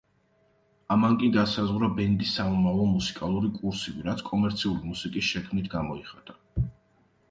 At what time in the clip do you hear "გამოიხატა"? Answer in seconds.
5.79-6.43